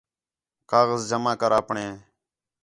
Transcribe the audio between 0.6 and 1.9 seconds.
کاغذ جمع کر آپݨے